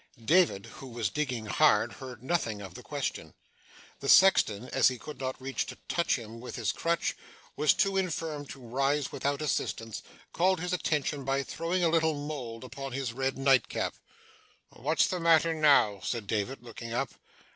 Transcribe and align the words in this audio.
David, 0.25 0.65
who 0.81 0.87
was 0.87 1.11
digging 1.11 1.45
hard, 1.45 1.93
heard 1.93 2.23
nothing 2.23 2.59
of 2.59 2.73
the 2.73 2.81
question. 2.81 3.35
The 3.99 4.09
sexton, 4.09 4.67
as 4.69 4.87
he 4.87 4.97
could 4.97 5.19
not 5.19 5.39
reach 5.39 5.67
to 5.67 5.77
touch 5.87 6.15
him 6.17 6.39
with 6.39 6.55
his 6.55 6.71
crutch, 6.71 7.11
and 7.11 7.19
was 7.55 7.75
too 7.75 7.97
infirm 7.97 8.47
to 8.47 8.59
rise 8.59 9.11
without 9.11 9.43
assistance, 9.43 10.01
called 10.33 10.59
his 10.59 10.73
attention 10.73 11.23
by 11.23 11.43
throwing 11.43 11.83
a 11.83 11.89
little 11.89 12.15
mould 12.15 12.63
upon 12.63 12.93
his 12.93 13.13
red 13.13 13.37
nightcap. 13.37 13.93
'What's 14.69 15.05
the 15.05 15.19
matter 15.19 15.53
now?' 15.53 15.99
said 16.03 16.25
David, 16.25 16.63
looking 16.63 16.93
up. 16.93 17.11